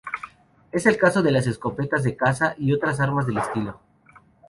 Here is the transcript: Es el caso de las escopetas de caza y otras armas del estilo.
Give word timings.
Es 0.71 0.87
el 0.87 0.97
caso 0.97 1.21
de 1.21 1.29
las 1.31 1.45
escopetas 1.45 2.01
de 2.03 2.15
caza 2.15 2.55
y 2.57 2.73
otras 2.73 2.99
armas 2.99 3.27
del 3.27 3.37
estilo. 3.37 3.79